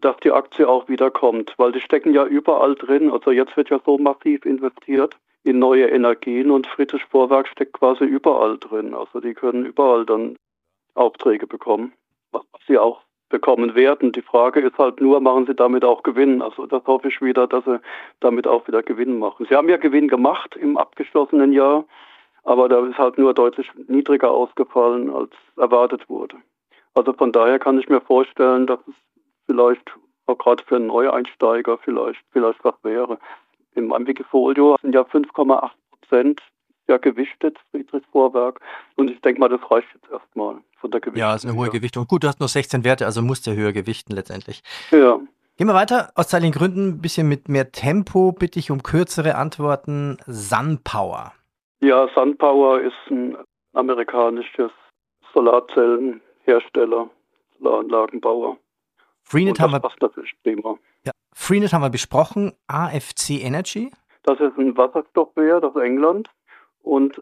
dass 0.00 0.16
die 0.18 0.32
Aktie 0.32 0.68
auch 0.68 0.88
wieder 0.88 1.10
kommt, 1.10 1.54
weil 1.58 1.72
die 1.72 1.80
stecken 1.80 2.12
ja 2.14 2.24
überall 2.24 2.74
drin. 2.74 3.10
Also 3.10 3.30
jetzt 3.30 3.56
wird 3.56 3.70
ja 3.70 3.80
so 3.84 3.98
massiv 3.98 4.44
investiert 4.44 5.16
in 5.44 5.58
neue 5.58 5.88
Energien 5.88 6.50
und 6.50 6.66
Friedrich 6.66 7.04
Vorwerk 7.04 7.48
steckt 7.48 7.74
quasi 7.74 8.04
überall 8.04 8.58
drin. 8.58 8.94
Also 8.94 9.20
die 9.20 9.34
können 9.34 9.64
überall 9.64 10.04
dann 10.04 10.36
Aufträge 10.98 11.46
bekommen, 11.46 11.92
was 12.32 12.44
sie 12.66 12.78
auch 12.78 13.02
bekommen 13.28 13.74
werden. 13.74 14.12
Die 14.12 14.22
Frage 14.22 14.60
ist 14.60 14.78
halt 14.78 15.00
nur, 15.00 15.20
machen 15.20 15.46
sie 15.46 15.54
damit 15.54 15.84
auch 15.84 16.02
Gewinn? 16.02 16.40
Also 16.42 16.66
das 16.66 16.84
hoffe 16.86 17.08
ich 17.08 17.20
wieder, 17.20 17.46
dass 17.46 17.64
sie 17.64 17.80
damit 18.20 18.46
auch 18.46 18.66
wieder 18.66 18.82
Gewinn 18.82 19.18
machen. 19.18 19.46
Sie 19.48 19.54
haben 19.54 19.68
ja 19.68 19.76
Gewinn 19.76 20.08
gemacht 20.08 20.56
im 20.56 20.76
abgeschlossenen 20.76 21.52
Jahr, 21.52 21.84
aber 22.44 22.68
da 22.68 22.86
ist 22.86 22.98
halt 22.98 23.18
nur 23.18 23.34
deutlich 23.34 23.70
niedriger 23.86 24.30
ausgefallen, 24.30 25.10
als 25.10 25.30
erwartet 25.56 26.08
wurde. 26.08 26.36
Also 26.94 27.12
von 27.12 27.32
daher 27.32 27.58
kann 27.58 27.78
ich 27.78 27.88
mir 27.88 28.00
vorstellen, 28.00 28.66
dass 28.66 28.80
es 28.88 28.94
vielleicht 29.46 29.94
auch 30.26 30.38
gerade 30.38 30.64
für 30.64 30.80
Neueinsteiger 30.80 31.78
vielleicht, 31.78 32.20
vielleicht 32.32 32.64
was 32.64 32.74
wäre. 32.82 33.18
Meinem 33.74 34.06
Wikifolio 34.06 34.76
sind 34.82 34.94
ja 34.94 35.02
5,8 35.02 35.70
Prozent 35.90 36.42
ja 36.88 36.96
gewichtet, 36.96 37.56
Friedrich 37.70 38.04
Vorwerk. 38.10 38.60
Und 38.96 39.10
ich 39.10 39.20
denke 39.20 39.40
mal, 39.40 39.48
das 39.48 39.60
reicht 39.70 39.88
jetzt 39.94 40.10
erstmal 40.10 40.56
von 40.80 40.90
der 40.90 41.00
Gewichtung. 41.00 41.20
Ja, 41.20 41.34
ist 41.34 41.44
eine 41.44 41.54
hohe 41.54 41.68
Gewichtung. 41.68 42.06
Gut, 42.06 42.24
du 42.24 42.28
hast 42.28 42.40
nur 42.40 42.48
16 42.48 42.84
Werte, 42.84 43.06
also 43.06 43.22
musst 43.22 43.46
du 43.46 43.54
höher 43.54 43.72
gewichten 43.72 44.14
letztendlich. 44.14 44.62
Ja. 44.90 45.20
Gehen 45.56 45.66
wir 45.66 45.74
weiter. 45.74 46.12
Aus 46.14 46.28
zeitlichen 46.28 46.54
Gründen 46.54 46.88
ein 46.88 47.00
bisschen 47.00 47.28
mit 47.28 47.48
mehr 47.48 47.72
Tempo. 47.72 48.32
Bitte 48.32 48.58
ich 48.58 48.70
um 48.70 48.82
kürzere 48.82 49.34
Antworten. 49.34 50.18
SunPower. 50.26 51.32
Ja, 51.80 52.08
SunPower 52.14 52.80
ist 52.80 52.94
ein 53.10 53.36
amerikanisches 53.72 54.70
Solarzellenhersteller, 55.34 57.10
Solaranlagenbauer. 57.58 58.56
Freenet 59.22 59.60
haben 59.60 59.72
wir. 59.72 60.78
Ja, 61.04 61.12
Freenet 61.34 61.72
haben 61.72 61.82
wir 61.82 61.90
besprochen. 61.90 62.52
AFC 62.68 63.42
Energy. 63.42 63.90
Das 64.22 64.40
ist 64.40 64.56
ein 64.58 64.76
Wasserstoffwert 64.76 65.64
aus 65.64 65.76
England 65.76 66.28
und 66.88 67.20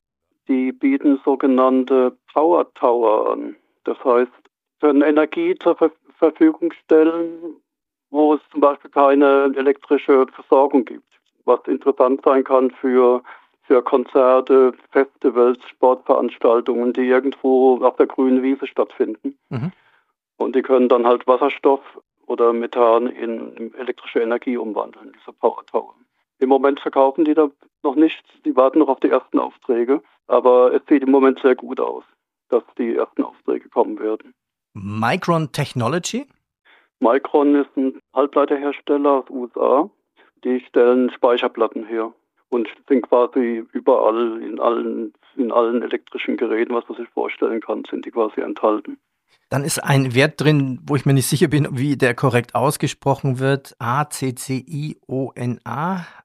die 0.49 0.71
bieten 0.71 1.21
sogenannte 1.25 2.17
Power 2.33 2.73
Tower 2.75 3.33
an. 3.33 3.57
Das 3.85 4.03
heißt, 4.05 4.31
können 4.81 5.03
Energie 5.03 5.55
zur 5.57 5.77
Ver 5.77 5.91
Verfügung 6.19 6.73
stellen, 6.85 7.57
wo 8.09 8.33
es 8.35 8.41
zum 8.51 8.63
Beispiel 8.63 8.91
keine 8.91 9.53
elektrische 9.55 10.27
Versorgung 10.29 10.87
gibt. 10.87 11.13
Was 11.45 11.61
interessant 11.67 12.23
sein 12.25 12.43
kann 12.43 12.71
für, 12.71 13.23
für 13.65 13.83
Konzerte, 13.83 14.73
Festivals, 14.93 15.59
Sportveranstaltungen, 15.69 16.95
die 16.95 17.07
irgendwo 17.07 17.85
auf 17.85 17.97
der 17.97 18.07
grünen 18.07 18.43
Wiese 18.43 18.67
stattfinden. 18.67 19.37
Mhm. 19.51 19.73
Und 20.39 20.57
die 20.57 20.63
können 20.63 20.89
dann 20.89 21.07
halt 21.07 21.27
Wasserstoff 21.27 21.83
oder 22.27 22.55
Methan 22.55 23.09
in 23.09 23.75
elektrische 23.75 24.21
Energie 24.21 24.57
umwandeln, 24.57 25.13
diese 25.19 25.35
Power 25.35 25.67
Tower. 25.67 25.95
Im 26.39 26.49
Moment 26.49 26.81
verkaufen 26.81 27.25
die 27.25 27.35
da 27.35 27.51
noch 27.83 27.97
nichts, 27.97 28.29
die 28.45 28.55
warten 28.57 28.81
noch 28.81 28.89
auf 28.89 29.01
die 29.01 29.11
ersten 29.11 29.39
Aufträge, 29.39 30.03
aber 30.27 30.75
es 30.75 30.83
sieht 30.89 31.03
im 31.03 31.11
Moment 31.11 31.41
sehr 31.41 31.55
gut 31.55 31.81
aus, 31.81 32.05
dass 32.49 32.63
die 32.79 32.97
ersten 32.97 33.23
Aufträge 33.23 33.69
kommen 33.69 33.99
werden. 33.99 34.35
Micron 34.75 35.51
Technology? 35.53 36.27
Micron 37.01 37.55
ist 37.55 37.77
ein 37.77 37.99
Halbleiterhersteller 38.15 39.11
aus 39.11 39.25
den 39.27 39.37
USA. 39.37 39.91
Die 40.45 40.61
stellen 40.61 41.11
Speicherplatten 41.11 41.85
her 41.85 42.13
und 42.51 42.69
sind 42.89 43.03
quasi 43.03 43.65
überall 43.73 44.43
in 44.43 44.61
allen, 44.61 45.13
in 45.37 45.51
allen 45.51 45.83
elektrischen 45.83 46.37
Geräten, 46.37 46.75
was 46.75 46.89
man 46.89 46.99
sich 46.99 47.09
vorstellen 47.09 47.61
kann, 47.61 47.85
sind 47.91 48.05
die 48.05 48.11
quasi 48.11 48.41
enthalten. 48.41 48.99
Dann 49.49 49.63
ist 49.63 49.79
ein 49.79 50.15
Wert 50.17 50.41
drin, 50.41 50.81
wo 50.87 50.97
ich 50.97 51.07
mir 51.07 51.13
nicht 51.13 51.29
sicher 51.29 51.47
bin, 51.47 51.69
wie 51.71 51.97
der 51.97 52.15
korrekt 52.15 52.57
ausgesprochen 52.57 53.39
wird. 53.39 53.77
A-C-C-I-O-N-A. 53.79 54.47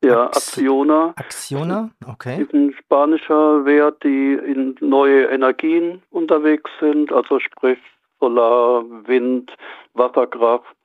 Ja, 0.03 0.25
Acciona. 0.25 1.13
Acciona, 1.15 1.91
okay. 2.07 2.41
Ist 2.41 2.51
ein 2.53 2.73
spanischer 2.79 3.63
Wert, 3.65 4.03
die 4.03 4.33
in 4.33 4.75
neue 4.79 5.25
Energien 5.25 6.01
unterwegs 6.09 6.71
sind, 6.79 7.13
also 7.13 7.39
sprich 7.39 7.77
Solar, 8.19 8.83
Wind, 9.05 9.55
Wasserkraft, 9.93 10.75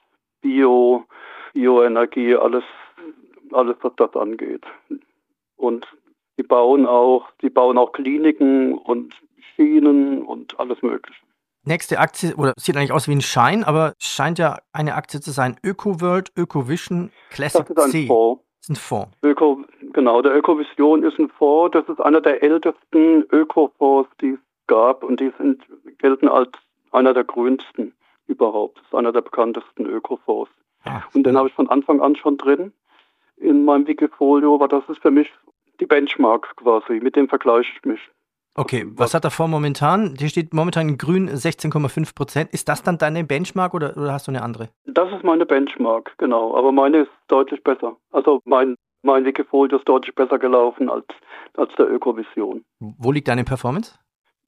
Bio, 0.42 1.06
Bioenergie, 1.54 2.36
alles, 2.36 2.64
alles, 3.52 3.76
was 3.80 3.92
das 3.96 4.14
angeht. 4.14 4.66
Und 5.56 5.86
die 6.38 6.42
bauen 6.42 6.84
auch, 6.86 7.30
die 7.40 7.48
bauen 7.48 7.78
auch 7.78 7.92
Kliniken 7.92 8.74
und 8.74 9.14
Schienen 9.54 10.22
und 10.22 10.60
alles 10.60 10.82
Mögliche. 10.82 11.25
Nächste 11.68 11.98
Aktie, 11.98 12.32
oder 12.36 12.52
sieht 12.56 12.76
eigentlich 12.76 12.92
aus 12.92 13.08
wie 13.08 13.12
ein 13.12 13.20
Schein, 13.20 13.64
aber 13.64 13.94
scheint 13.98 14.38
ja 14.38 14.58
eine 14.72 14.94
Aktie 14.94 15.20
zu 15.20 15.32
sein. 15.32 15.56
ÖkoWorld, 15.64 16.30
ÖkoVision, 16.36 17.10
Classic 17.30 17.66
das 17.66 17.76
ist 17.76 17.84
ein 17.84 17.90
C. 17.90 18.06
Fonds. 18.06 18.42
Das 18.60 18.62
ist 18.62 18.70
ein 18.70 18.76
Fonds. 18.76 19.16
Öko, 19.22 19.64
genau, 19.92 20.22
der 20.22 20.36
Ökovision 20.36 21.02
ist 21.02 21.18
ein 21.18 21.28
Fonds. 21.28 21.72
Das 21.72 21.88
ist 21.88 22.00
einer 22.00 22.20
der 22.20 22.40
ältesten 22.40 23.24
Ökofonds, 23.32 24.08
die 24.20 24.34
es 24.34 24.38
gab. 24.68 25.02
Und 25.02 25.18
die 25.18 25.32
sind, 25.38 25.60
gelten 25.98 26.28
als 26.28 26.50
einer 26.92 27.12
der 27.12 27.24
grünsten 27.24 27.92
überhaupt. 28.28 28.78
Das 28.78 28.86
ist 28.86 28.94
einer 28.94 29.10
der 29.10 29.22
bekanntesten 29.22 29.86
Ökofonds. 29.86 30.50
Und 31.14 31.26
den 31.26 31.36
habe 31.36 31.48
ich 31.48 31.54
von 31.54 31.68
Anfang 31.68 32.00
an 32.00 32.14
schon 32.14 32.38
drin 32.38 32.72
in 33.38 33.64
meinem 33.64 33.88
Wikifolio. 33.88 34.54
Aber 34.54 34.68
das 34.68 34.88
ist 34.88 35.02
für 35.02 35.10
mich 35.10 35.32
die 35.80 35.86
Benchmark 35.86 36.54
quasi. 36.54 37.00
Mit 37.00 37.16
dem 37.16 37.28
vergleiche 37.28 37.72
ich 37.76 37.84
mich. 37.84 38.00
Okay, 38.58 38.86
was 38.96 39.12
hat 39.12 39.24
er 39.24 39.30
vor 39.30 39.48
momentan? 39.48 40.14
Hier 40.18 40.30
steht 40.30 40.54
momentan 40.54 40.88
in 40.88 40.96
grün 40.96 41.28
16,5 41.28 42.14
Prozent. 42.14 42.54
Ist 42.54 42.70
das 42.70 42.82
dann 42.82 42.96
deine 42.96 43.22
Benchmark 43.22 43.74
oder, 43.74 43.94
oder 43.98 44.14
hast 44.14 44.28
du 44.28 44.30
eine 44.30 44.40
andere? 44.40 44.70
Das 44.86 45.12
ist 45.12 45.22
meine 45.22 45.44
Benchmark, 45.44 46.14
genau. 46.16 46.56
Aber 46.56 46.72
meine 46.72 47.02
ist 47.02 47.10
deutlich 47.28 47.62
besser. 47.62 47.98
Also 48.12 48.40
mein, 48.46 48.76
mein 49.02 49.26
Wikifolio 49.26 49.76
ist 49.76 49.86
deutlich 49.86 50.14
besser 50.14 50.38
gelaufen 50.38 50.88
als, 50.88 51.04
als 51.54 51.70
der 51.76 51.90
Ökovision. 51.90 52.64
Wo 52.80 53.12
liegt 53.12 53.28
deine 53.28 53.44
Performance? 53.44 53.98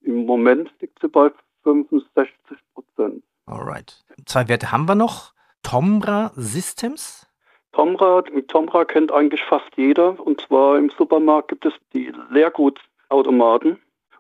Im 0.00 0.24
Moment 0.24 0.72
liegt 0.80 0.98
sie 1.02 1.08
bei 1.08 1.30
65 1.64 2.30
Prozent. 2.72 3.22
Alright. 3.44 4.02
Zwei 4.24 4.48
Werte 4.48 4.72
haben 4.72 4.88
wir 4.88 4.94
noch. 4.94 5.34
Tomra 5.62 6.32
Systems? 6.34 7.26
Tomra, 7.72 8.22
Tomra 8.46 8.86
kennt 8.86 9.12
eigentlich 9.12 9.42
fast 9.44 9.68
jeder. 9.76 10.18
Und 10.18 10.40
zwar 10.40 10.78
im 10.78 10.88
Supermarkt 10.96 11.48
gibt 11.48 11.66
es 11.66 11.74
die 11.92 12.10
Leergutautomaten 12.30 13.78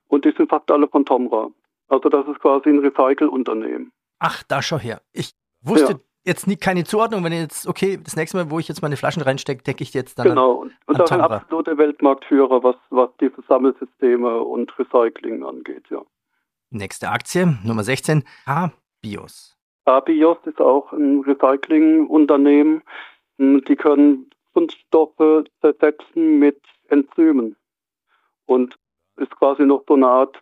und 0.08 0.24
die 0.24 0.32
sind 0.36 0.48
fast 0.50 0.70
alle 0.70 0.88
von 0.88 1.04
Tomra. 1.04 1.48
Also 1.88 2.08
das 2.08 2.26
ist 2.28 2.40
quasi 2.40 2.68
ein 2.68 2.80
Recycle-Unternehmen. 2.80 3.92
Ach, 4.18 4.42
da 4.42 4.60
schau 4.62 4.78
her. 4.78 5.00
Ich 5.12 5.32
wusste 5.62 5.92
Ja. 5.92 5.98
jetzt 6.24 6.46
nie 6.46 6.56
keine 6.56 6.84
Zuordnung, 6.84 7.24
wenn 7.24 7.32
jetzt, 7.32 7.66
okay, 7.66 7.98
das 8.02 8.16
nächste 8.16 8.36
Mal, 8.36 8.50
wo 8.50 8.58
ich 8.58 8.68
jetzt 8.68 8.82
meine 8.82 8.96
Flaschen 8.96 9.22
reinstecke, 9.22 9.62
denke 9.62 9.82
ich 9.84 9.94
jetzt 9.94 10.18
dann 10.18 10.28
Genau. 10.28 10.52
Und, 10.52 10.72
und 10.86 10.96
an 10.96 11.02
auch 11.02 11.10
ein 11.12 11.20
absoluter 11.20 11.78
Weltmarktführer, 11.78 12.62
was, 12.62 12.76
was 12.90 13.08
diese 13.20 13.40
Sammelsysteme 13.48 14.42
und 14.42 14.76
Recycling 14.78 15.42
angeht, 15.44 15.84
ja. 15.88 15.98
an 15.98 16.06
nächste 16.70 17.08
Aktie, 17.08 17.56
Nummer 17.64 17.82
16, 17.84 18.24
H-Bios. 18.46 19.54
Abios 19.86 20.36
ist 20.44 20.60
auch 20.60 20.92
ein 20.92 21.20
Recyclingunternehmen. 21.22 22.82
Hm, 23.38 23.64
Die 23.66 23.76
können 23.76 24.28
Kunststoffe 24.52 25.44
zersetzen 25.62 26.38
mit 26.38 26.60
Enzymen. 26.88 27.56
Und 28.46 28.76
ist 29.18 29.34
quasi 29.36 29.64
noch 29.64 29.84
so 29.86 29.94
eine 29.94 30.06
Art 30.06 30.38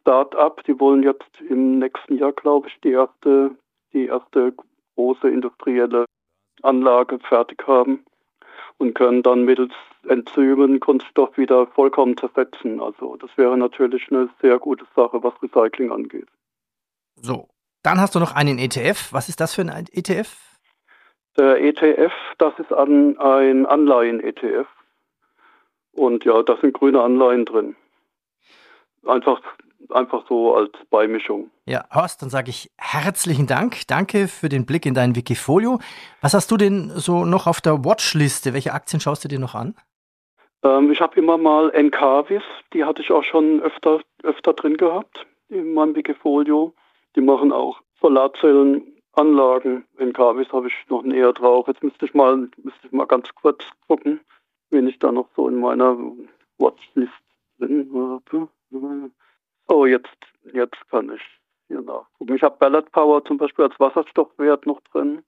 Start-up. 0.00 0.64
Die 0.64 0.78
wollen 0.78 1.02
jetzt 1.02 1.40
im 1.48 1.78
nächsten 1.78 2.16
Jahr, 2.16 2.32
glaube 2.32 2.68
ich, 2.68 2.80
die 2.80 2.92
erste, 2.92 3.50
die 3.92 4.06
erste 4.06 4.54
große 4.96 5.28
industrielle 5.28 6.04
Anlage 6.62 7.18
fertig 7.20 7.66
haben 7.66 8.04
und 8.78 8.94
können 8.94 9.22
dann 9.22 9.44
mittels 9.44 9.72
Enzymen 10.08 10.80
Kunststoff 10.80 11.36
wieder 11.36 11.66
vollkommen 11.66 12.16
zersetzen. 12.16 12.80
Also 12.80 13.16
das 13.16 13.30
wäre 13.36 13.56
natürlich 13.56 14.10
eine 14.10 14.28
sehr 14.40 14.58
gute 14.58 14.86
Sache, 14.96 15.22
was 15.22 15.34
Recycling 15.42 15.92
angeht. 15.92 16.26
So, 17.16 17.48
dann 17.82 18.00
hast 18.00 18.14
du 18.14 18.18
noch 18.18 18.34
einen 18.34 18.58
ETF. 18.58 19.12
Was 19.12 19.28
ist 19.28 19.40
das 19.40 19.54
für 19.54 19.62
ein 19.62 19.86
ETF? 19.92 20.36
Der 21.36 21.62
ETF, 21.62 22.12
das 22.38 22.58
ist 22.58 22.72
an, 22.72 23.18
ein 23.18 23.66
Anleihen-ETF. 23.66 24.66
Und 25.92 26.24
ja, 26.24 26.42
da 26.42 26.56
sind 26.56 26.72
grüne 26.72 27.02
Anleihen 27.02 27.44
drin. 27.44 27.76
Einfach, 29.06 29.40
einfach 29.90 30.24
so 30.28 30.54
als 30.54 30.72
Beimischung. 30.90 31.50
Ja, 31.66 31.84
Horst, 31.94 32.22
dann 32.22 32.30
sage 32.30 32.50
ich 32.50 32.70
herzlichen 32.76 33.46
Dank. 33.46 33.86
Danke 33.86 34.28
für 34.28 34.48
den 34.48 34.66
Blick 34.66 34.86
in 34.86 34.94
dein 34.94 35.16
Wikifolio. 35.16 35.78
Was 36.20 36.34
hast 36.34 36.50
du 36.50 36.56
denn 36.56 36.90
so 36.90 37.24
noch 37.24 37.46
auf 37.46 37.60
der 37.60 37.84
Watchliste? 37.84 38.52
Welche 38.52 38.72
Aktien 38.72 39.00
schaust 39.00 39.24
du 39.24 39.28
dir 39.28 39.38
noch 39.38 39.54
an? 39.54 39.74
Ähm, 40.62 40.90
ich 40.90 41.00
habe 41.00 41.18
immer 41.18 41.38
mal 41.38 41.70
Encarvis, 41.70 42.42
die 42.72 42.84
hatte 42.84 43.02
ich 43.02 43.10
auch 43.10 43.24
schon 43.24 43.60
öfter, 43.60 44.00
öfter 44.22 44.52
drin 44.52 44.76
gehabt 44.76 45.26
in 45.48 45.74
meinem 45.74 45.94
Wikifolio. 45.94 46.74
Die 47.16 47.20
machen 47.20 47.52
auch 47.52 47.80
Solarzellenanlagen. 48.00 49.84
Encarvis 49.98 50.52
habe 50.52 50.68
ich 50.68 50.74
noch 50.88 51.02
näher 51.02 51.32
drauf. 51.32 51.66
Jetzt 51.66 51.82
müsste 51.82 52.06
ich 52.06 52.14
mal, 52.14 52.36
müsste 52.62 52.86
ich 52.86 52.92
mal 52.92 53.06
ganz 53.06 53.28
kurz 53.34 53.64
gucken, 53.88 54.20
wen 54.70 54.86
ich 54.86 54.98
da 54.98 55.10
noch 55.10 55.28
so 55.34 55.48
in 55.48 55.60
meiner 55.60 55.96
Watchlist 56.58 57.12
drin 57.58 57.90
habe. 57.94 58.48
Oh, 59.68 59.86
jetzt, 59.86 60.08
jetzt 60.52 60.76
kann 60.90 61.12
ich 61.12 61.22
hier 61.68 61.80
nachgucken. 61.80 62.34
Ich 62.34 62.42
habe 62.42 62.56
Ballard 62.58 62.90
Power 62.92 63.24
zum 63.24 63.38
Beispiel 63.38 63.66
als 63.66 63.78
Wasserstoffwert 63.78 64.66
noch 64.66 64.80
drin. 64.92 65.22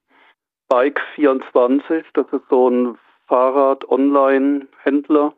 Bike 0.68 1.00
24, 1.14 2.04
das 2.14 2.26
ist 2.32 2.42
so 2.48 2.68
ein 2.68 2.98
Fahrrad-Online-Händler. 3.26 5.34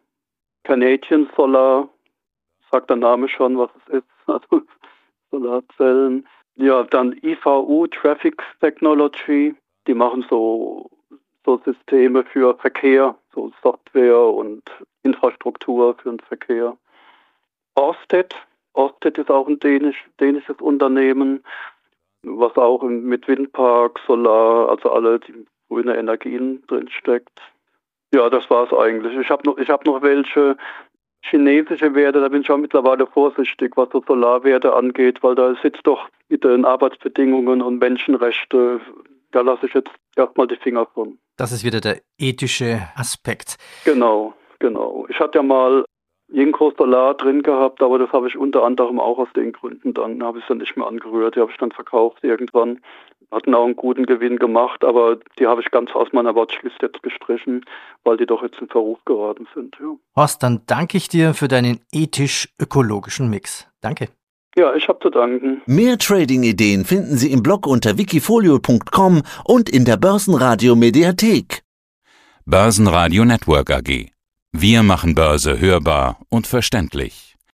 Canadian 0.64 1.30
Solar, 1.36 1.88
sagt 2.70 2.90
der 2.90 2.96
Name 2.96 3.28
schon, 3.28 3.58
was 3.58 3.70
es 3.86 3.98
ist. 3.98 4.06
Also 4.26 4.62
Solarzellen. 5.30 6.26
Ja, 6.56 6.82
dann 6.84 7.12
IVU 7.22 7.86
Traffic 7.88 8.42
Technology, 8.60 9.54
die 9.86 9.92
machen 9.92 10.24
so, 10.30 10.90
so 11.44 11.60
Systeme 11.64 12.24
für 12.24 12.56
Verkehr, 12.56 13.14
so 13.34 13.52
Software 13.62 14.18
und 14.18 14.62
Infrastruktur 15.02 15.94
für 15.96 16.10
den 16.10 16.20
Verkehr. 16.20 16.78
Orsted, 17.76 18.34
Orsted 18.74 19.18
ist 19.18 19.30
auch 19.30 19.48
ein 19.48 19.58
dänisch, 19.60 20.04
dänisches 20.20 20.56
Unternehmen, 20.60 21.44
was 22.22 22.56
auch 22.56 22.82
mit 22.82 23.28
Windpark, 23.28 24.00
Solar, 24.06 24.68
also 24.68 24.90
alle 24.90 25.20
die 25.20 25.46
grüne 25.68 25.96
Energien 25.96 26.62
drinsteckt. 26.66 27.40
Ja, 28.14 28.30
das 28.30 28.48
war's 28.50 28.72
eigentlich. 28.72 29.16
Ich 29.18 29.28
habe 29.28 29.42
noch, 29.44 29.58
ich 29.58 29.68
habe 29.68 29.84
noch 29.84 30.02
welche 30.02 30.56
chinesische 31.22 31.94
Werte, 31.94 32.20
da 32.20 32.28
bin 32.28 32.42
ich 32.42 32.50
auch 32.50 32.58
mittlerweile 32.58 33.06
vorsichtig, 33.06 33.76
was 33.76 33.88
so 33.92 34.02
Solarwerte 34.06 34.72
angeht, 34.74 35.22
weil 35.22 35.34
da 35.34 35.50
ist 35.50 35.64
jetzt 35.64 35.80
doch 35.84 36.08
mit 36.28 36.44
den 36.44 36.64
Arbeitsbedingungen 36.64 37.62
und 37.62 37.78
Menschenrechte, 37.78 38.80
da 39.32 39.40
lasse 39.40 39.66
ich 39.66 39.74
jetzt 39.74 39.90
erstmal 40.16 40.46
die 40.46 40.56
Finger 40.56 40.86
von. 40.86 41.18
Das 41.36 41.50
ist 41.50 41.64
wieder 41.64 41.80
der 41.80 42.00
ethische 42.18 42.88
Aspekt. 42.94 43.56
Genau, 43.84 44.34
genau. 44.58 45.06
Ich 45.08 45.18
hatte 45.18 45.38
ja 45.38 45.42
mal 45.42 45.84
Jinko 46.28 46.72
Solar 46.76 47.14
drin 47.14 47.42
gehabt, 47.42 47.82
aber 47.82 47.98
das 47.98 48.10
habe 48.12 48.28
ich 48.28 48.36
unter 48.36 48.64
anderem 48.64 48.98
auch 48.98 49.18
aus 49.18 49.28
den 49.36 49.52
Gründen 49.52 49.94
dann, 49.94 50.22
habe 50.22 50.38
ich 50.38 50.44
dann 50.46 50.58
nicht 50.58 50.76
mehr 50.76 50.86
angerührt, 50.86 51.36
die 51.36 51.40
habe 51.40 51.50
ich 51.50 51.58
dann 51.58 51.70
verkauft 51.70 52.22
irgendwann. 52.22 52.80
Hatten 53.30 53.54
auch 53.54 53.64
einen 53.64 53.76
guten 53.76 54.06
Gewinn 54.06 54.38
gemacht, 54.38 54.84
aber 54.84 55.18
die 55.38 55.46
habe 55.46 55.60
ich 55.60 55.70
ganz 55.70 55.90
aus 55.92 56.08
meiner 56.12 56.34
Watchlist 56.34 56.76
jetzt 56.82 57.02
gestrichen, 57.02 57.64
weil 58.04 58.16
die 58.16 58.26
doch 58.26 58.42
jetzt 58.42 58.60
in 58.60 58.68
Verruf 58.68 58.98
geraten 59.04 59.46
sind. 59.54 59.76
Ja, 59.80 59.96
Horst, 60.16 60.42
dann 60.42 60.62
danke 60.66 60.96
ich 60.96 61.08
dir 61.08 61.34
für 61.34 61.48
deinen 61.48 61.80
ethisch-ökologischen 61.92 63.28
Mix. 63.28 63.68
Danke. 63.80 64.08
ja 64.56 64.74
ich 64.74 64.88
habe 64.88 65.00
zu 65.00 65.10
danken. 65.10 65.62
Mehr 65.66 65.98
Trading-Ideen 65.98 66.84
finden 66.84 67.16
Sie 67.16 67.32
im 67.32 67.42
Blog 67.42 67.66
unter 67.66 67.98
wikifolio.com 67.98 69.22
und 69.44 69.68
in 69.68 69.84
der 69.84 69.96
Börsenradio 69.96 70.76
Mediathek. 70.76 71.62
Börsenradio 72.46 73.24
Network 73.24 73.70
AG. 73.70 74.13
Wir 74.56 74.84
machen 74.84 75.16
Börse 75.16 75.58
hörbar 75.58 76.20
und 76.28 76.46
verständlich. 76.46 77.33